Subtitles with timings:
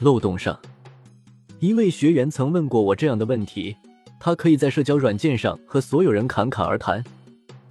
[0.00, 0.58] 漏洞上。
[1.60, 3.76] 一位学员曾问过我这样的问题：
[4.20, 7.04] 他可以在社交软件上和所有人侃侃而谈，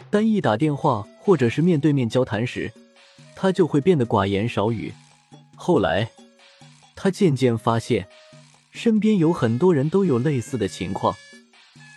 [0.09, 2.71] 但一打电话或者是面对面交谈时，
[3.35, 4.93] 他就会变得寡言少语。
[5.55, 6.09] 后来。
[6.99, 8.07] 他渐渐发现，
[8.71, 11.15] 身边有很多人都有类似的情况。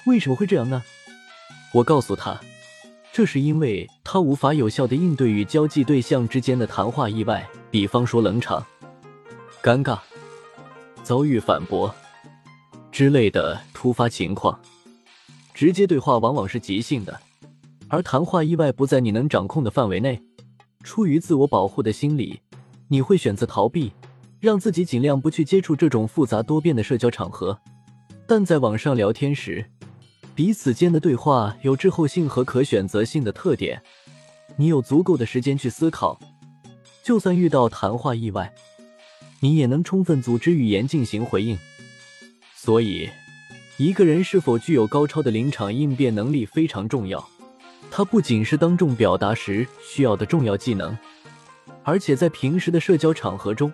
[0.05, 0.83] 为什么会这样呢？
[1.73, 2.39] 我告诉他，
[3.11, 8.62] 这是因为他无法有效的应对与交际对象之间的谈话意外，比方说冷场、
[9.62, 9.98] 尴尬、
[11.03, 11.95] 遭遇反驳
[12.91, 14.59] 之类的突发情况。
[15.55, 17.20] 直接对话往往是即兴的，
[17.89, 20.21] 而谈话意外不在你能掌控的范围内。
[20.83, 22.41] 出于自我保护的心理，
[22.89, 23.93] 你会选择逃避。
[24.41, 27.61] 让自己尽量不去接触这种复杂多变的社交场合，
[28.27, 29.71] 但在网上聊天时，
[30.34, 33.83] 彼此间的对话有滞后性和可选择性的特点，
[34.56, 36.19] 你有足够的时间去思考，
[37.05, 38.51] 就算遇到谈话意外，
[39.41, 41.58] 你也能充分组织语言进行回应。
[42.55, 43.08] 所以，
[43.78, 47.27] 一个人是否具有高超的临场应变能力非常重要，
[47.91, 50.97] 它不仅是当众表达时需要的重要技能，
[51.82, 53.72] 而且在平时的社交场合中。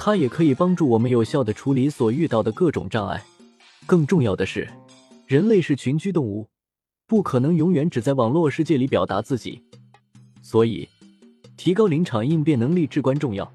[0.00, 3.20] 它也可以帮助我们有效的处理所遇到的各种障碍。
[3.84, 4.68] 更重要的是，
[5.26, 6.46] 人类是群居动物，
[7.08, 9.60] 不可能永远只在网络世界里表达自己，
[10.40, 10.88] 所以
[11.56, 13.52] 提高临场应变能力至关重要。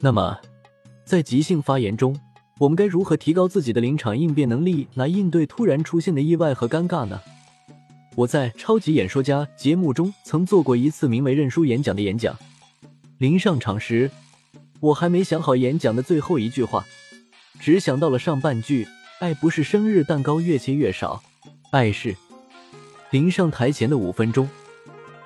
[0.00, 0.36] 那么，
[1.04, 2.18] 在即兴发言中，
[2.58, 7.20] 我们该如何提高自己的临场应变能力，来应对突然出现的意外和尴尬呢？
[8.16, 12.36] 我在《超级演说家》节目中曾做过一次名为“认输演讲”的演讲，
[13.18, 14.10] 临上场时。
[14.80, 16.84] 我还没想好演讲的最后一句话，
[17.58, 18.86] 只想到了上半句
[19.18, 21.22] ：“爱不是生日蛋糕越切越少，
[21.70, 22.14] 爱是……”
[23.10, 24.48] 临上台前的五分钟，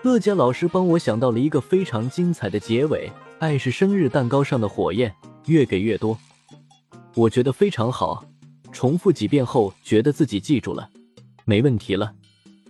[0.02, 3.10] 乐嘉老师帮我想到了一个非常精彩的结尾
[3.40, 5.12] ：“爱是生日蛋糕上的火焰，
[5.48, 6.16] 越给越多。”
[7.16, 8.24] 我觉得非常好，
[8.70, 10.88] 重复几遍后，觉得自己记住了，
[11.44, 12.14] 没问题了。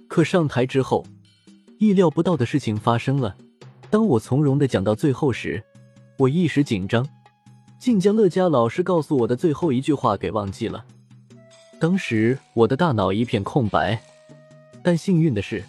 [0.06, 1.04] 可上台之后，
[1.78, 3.36] 意料不到的事情发生了。
[3.90, 5.62] 当我从容的讲到最后时，
[6.18, 7.06] 我一时紧张，
[7.78, 10.84] 竟将乐嘉老师告诉我的最后一句话给忘记了。
[11.78, 14.02] 当时我的大脑一片空白，
[14.82, 15.62] 但幸运的是，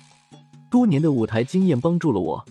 [0.71, 2.45] 多年的舞台经验帮助了我。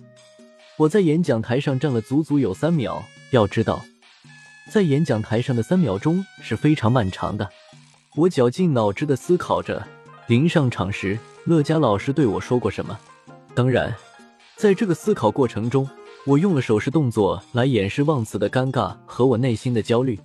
[0.77, 3.03] 我在演讲台上站了足足有三秒。
[3.31, 3.85] 要知道，
[4.71, 7.49] 在演讲台上的三秒钟是非常漫长的。
[8.17, 9.87] 我绞尽脑汁的思考着，
[10.27, 12.99] 临上场时乐嘉老师对我说过什么。
[13.55, 13.95] 当然，
[14.56, 15.89] 在这个思考过程中。
[16.27, 20.19] 我用了手势动作来掩饰忘词的尴尬和我内心的焦虑。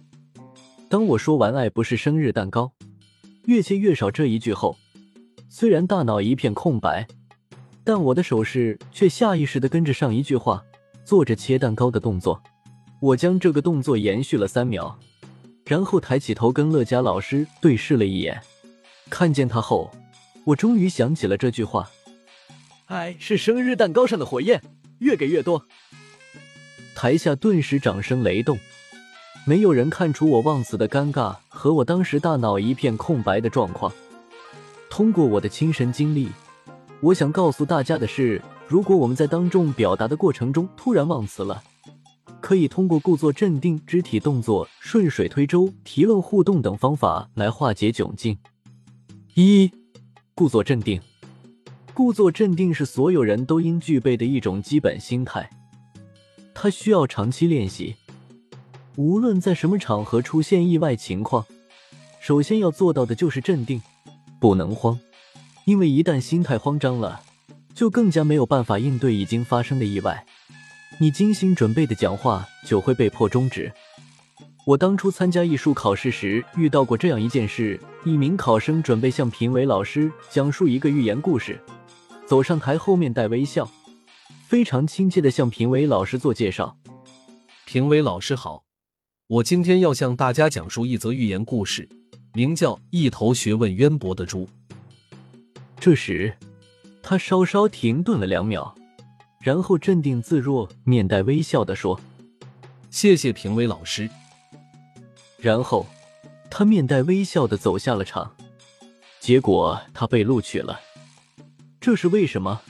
[0.90, 2.74] 当我说完“爱不是生日蛋糕，
[3.46, 4.76] 越切越少”这一句后，
[5.48, 7.08] 虽然大脑一片空白，
[7.86, 10.62] 但我的手势却下意识的跟着上一句话，
[11.06, 12.42] 做着切蛋糕的动作。
[13.04, 14.98] 我将这个动作延续了三秒，
[15.66, 18.42] 然后抬起头跟乐嘉老师对视了一眼。
[19.10, 19.92] 看见他后，
[20.46, 21.90] 我终于想起了这句话
[22.88, 24.62] ：“爱是生日蛋糕上的火焰。”
[25.00, 25.66] 越给越多，
[26.96, 28.58] 台下顿时掌声雷动。
[29.46, 33.92] 没有人看出我忘词的尴尬和我当时大脑一片空白的状况。
[34.90, 36.30] 通过我的亲身经历，
[37.02, 41.62] 我想告诉大家的是：如果我们在当众表达的过程中突然忘词了，
[42.44, 48.38] 可以通过故作镇定、肢体动作、顺水推舟、提问互动等方法来化解窘境。
[49.34, 49.72] 一，
[50.36, 51.00] 故作镇定。
[51.94, 55.50] 故作镇定是所有人都应具备的一种基本心态，
[56.54, 57.96] 它需要长期练习。
[58.98, 61.46] 无论在什么场合出现意外情况，
[62.20, 63.82] 首先要做到的就是镇定，
[64.42, 65.00] 不能慌，
[65.64, 67.22] 因为一旦心态慌张了，
[67.74, 70.26] 就更加没有办法应对已经发生的意外，
[71.04, 73.70] 你精心准备的讲话就会被迫终止。
[74.66, 81.60] 我当初参加艺术考试时遇到过这样一件事：一名考生准备向评委老师讲述一个寓言故事。
[82.26, 83.70] 走上台，后面带微笑，
[84.48, 86.78] 非常亲切的向评委老师做介绍。
[87.66, 88.64] 评委老师好，
[89.28, 91.90] 我今天要向大家讲述一则寓言故事，
[92.34, 94.46] 名叫《一头学问渊博的猪》。
[95.78, 96.38] 这时，
[97.02, 98.74] 他稍稍停顿了两秒，
[99.44, 102.00] 然后镇定自若、面带微笑的说
[102.90, 104.10] ：“谢谢评委老师，
[105.38, 105.86] 然后
[106.50, 108.38] 他面带微笑的走下了场。
[109.20, 110.80] 结果他被录取了，
[111.82, 112.62] 这是为什么？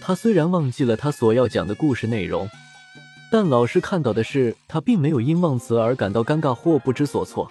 [0.00, 2.50] 他虽然忘记了他所要讲的故事内容，
[3.30, 7.48] 但老师看到的是他并没有因忘词而感到尴尬或不知所措，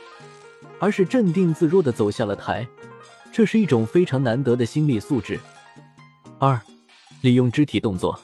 [0.81, 2.67] 而是镇定自若的走下了台。
[3.31, 5.39] 这是一种非常难得的心理素质。
[6.37, 6.59] 二，
[7.21, 8.19] 利用肢体动作。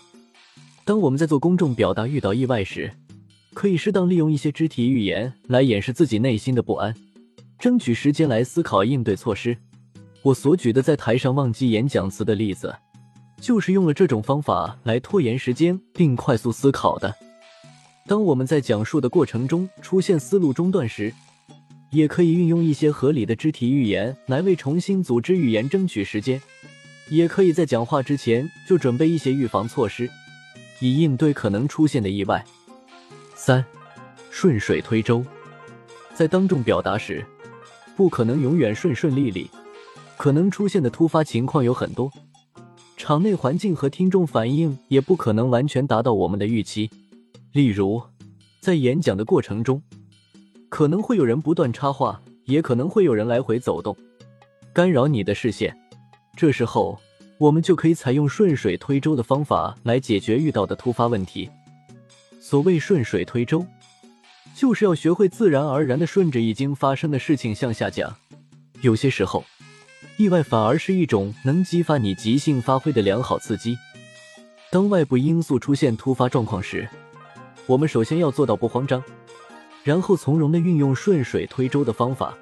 [0.84, 2.92] 当我们在做公众表达遇到意外时，
[3.54, 6.94] 可以适当利用一些肢体语言来掩饰自己内心的不安，
[7.60, 9.56] 争取时间来思考应对措施。
[10.24, 12.76] 我所举的在台上忘记演讲词的例子，
[13.40, 17.14] 就是用了这种方法来拖延时间并快速思考的。
[18.08, 21.14] 当我们在讲述的过程中出现思路中断时，
[21.92, 26.42] 也可以运用一些合理的肢体语言来为重新组织语言争取时间。
[27.10, 30.10] 也可以在讲话之前就准备一些预防措施，
[30.82, 32.44] 以应对可能出现的意外。
[33.34, 33.64] 三，
[34.30, 35.24] 顺水推舟，
[36.14, 37.26] 在当众表达时，
[37.96, 39.50] 不可能永远顺顺利利。
[40.18, 42.12] 可能出现的突发情况有很多，
[42.98, 46.90] 场内环境和听众反应也不可能完全达到我们的预期。
[47.54, 48.02] 例如，
[48.60, 49.82] 在演讲的过程中，
[50.70, 53.98] 可能会有人不断插话，也可能会有人来回走动，
[54.72, 55.76] 干扰你的视线。
[56.38, 57.00] 这时候，
[57.42, 61.50] 我们就可以采用顺水推舟的方法来解决遇到的突发问题。
[62.40, 63.66] 所谓顺水推舟，
[64.54, 68.16] 就是要学会自然而然的顺着已经发生的事情向下讲。
[68.82, 69.44] 有些时候。
[70.18, 73.76] 意外反而是一种能激发你即兴发挥的良好刺激。
[74.70, 76.88] 当外部因素出现突发状况时，
[77.66, 79.04] 我们首先要做到不慌张，
[79.84, 82.38] 然后从容的运用顺水推舟的方法，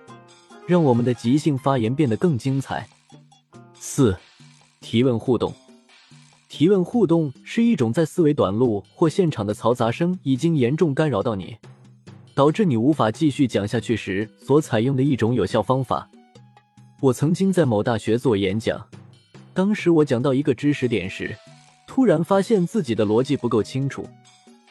[0.67, 2.85] 让我们的即兴发言变得更精彩。
[3.79, 4.17] 四、
[4.81, 5.53] 提问互动。
[6.47, 11.57] 提问互动是一种在思维短路或现场的嘈杂声已经严重干扰到你，
[12.33, 16.09] 导致你无法继续讲下去时所采用的一种有效方法。
[17.01, 18.83] 我曾经在某大学做演讲，
[19.53, 21.35] 当时我讲到一个知识点时，
[21.85, 24.07] 突然发现自己的逻辑不够清楚，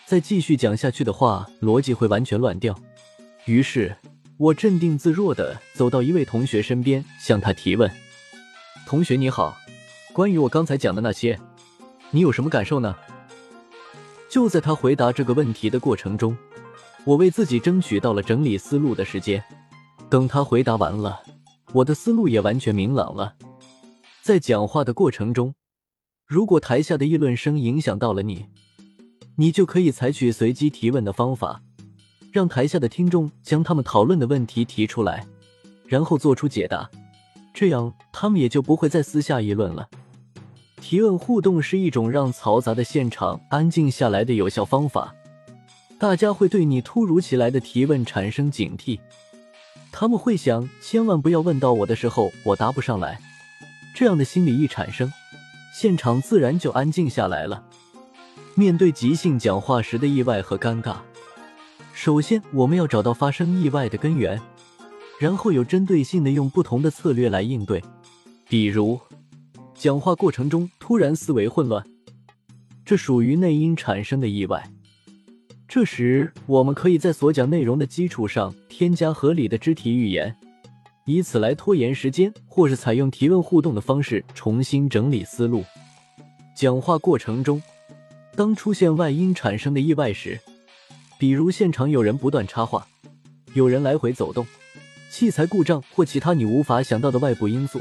[0.05, 2.77] 再继续讲下去的话，逻辑会完全乱掉。
[3.45, 3.97] 于是，
[4.37, 7.91] 我镇定自若地走到一位同学身边，向他提问
[8.85, 9.57] ：“同学你好，
[10.19, 11.38] 关于我刚才讲的那些，
[12.11, 12.97] 你有什么感受呢？”
[14.29, 16.37] 就在他回答这个问题的过程中，
[17.05, 19.41] 我为自己争取到了整理思路的时间。
[20.11, 21.20] 等他回答完了。
[21.73, 23.37] 我的思路也完全明朗了。
[24.20, 25.55] 在讲话的过程中，
[26.26, 28.47] 如果台下的议论声影响到了你，
[29.37, 31.62] 你就可以采取随机提问的方法，
[32.32, 35.25] 让台下的听众将他们讨论的问题提出来，
[35.87, 36.91] 然后做出解答，
[37.55, 39.88] 这样他们也就不会再私下议论了。
[40.81, 45.15] 提问互动是一种让嘈杂的现场安静下来的有效方法，
[45.99, 48.99] 大家会对你突如其来的提问产生警惕。
[49.93, 53.21] 他们会想，千万不要问到我的时候，我答不上来。
[53.95, 55.13] 这样的心理一产生，
[55.75, 57.65] 现场自然就安静下来了。
[58.55, 60.97] 面对即兴讲话时的意外和尴尬，
[61.93, 64.41] 首先我们要找到发生意外的根源，
[65.19, 67.83] 然后有针对性的用不同的策略来应对。
[68.49, 68.99] 比如，
[69.79, 71.87] 讲话过程中突然思维混乱，
[72.85, 74.69] 这属于内因产生的意外。
[75.69, 80.35] 这时，我们可以在所讲内容的基础上添加合理的肢体语言，
[81.07, 85.64] 以此来拖延时间，或是采用提问互动的方式重新整理思路。
[86.57, 87.62] 讲话过程中，
[88.35, 90.41] 当出现外因产生的意外时，
[91.21, 92.85] 比如现场有人不断插话，
[93.55, 94.45] 有人来回走动，
[95.09, 97.81] 器材故障或其他你无法想到的外部因素，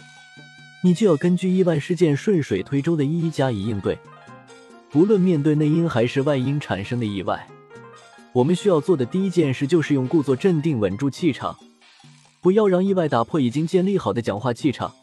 [0.84, 3.98] 你就要根据意外事件顺水推舟的一一加以应对。
[4.90, 7.48] 不论面对内因还是外因产生的意外。
[8.32, 11.58] 我们需要做的第一件事就是用故作镇定，稳住气场，
[12.42, 14.94] 不要让意外打破已经建立好的讲话气场，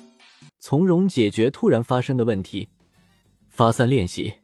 [0.61, 2.69] 从容解决突然发生的问题。
[3.51, 4.35] 发散练习，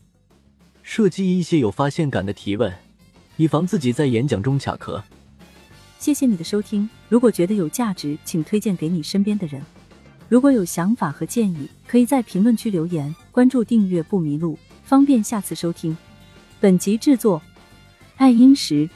[0.82, 2.72] 设计一些有发现感的提问，
[3.36, 5.02] 以防自己在演讲中卡壳。
[5.98, 9.62] 谢谢你的收听，如果觉得有价值，请推荐给你身边的人。
[10.30, 13.12] 如果有想法和建议，可以在评论区留言。
[13.32, 15.96] 关注订阅不迷路，方便下次收听。
[16.60, 17.42] 本集制作。
[18.14, 18.88] 爱英石。